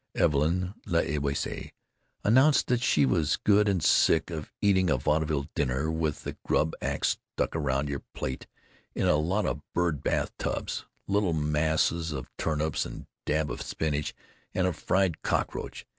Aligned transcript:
Evelyn 0.15 0.73
L'Ewysse 0.87 1.69
announced 2.23 2.65
that 2.65 2.81
she 2.81 3.05
was 3.05 3.37
"good 3.37 3.69
and 3.69 3.83
sick 3.83 4.31
of 4.31 4.51
eating 4.59 4.89
a 4.89 4.97
vaudeville 4.97 5.45
dinner 5.53 5.91
with 5.91 6.23
the 6.23 6.35
grub 6.43 6.73
acts 6.81 7.19
stuck 7.37 7.55
around 7.55 7.87
your 7.87 8.01
plate 8.15 8.47
in 8.95 9.05
a 9.05 9.13
lot 9.15 9.45
of 9.45 9.61
birds' 9.75 10.01
bath 10.01 10.35
tubs—little 10.39 11.33
mess 11.33 11.91
of 11.91 12.31
turnips 12.39 12.83
and 12.83 13.01
a 13.03 13.07
dab 13.27 13.51
of 13.51 13.61
spinach 13.61 14.15
and 14.55 14.65
a 14.65 14.73
fried 14.73 15.21
cockroach. 15.21 15.85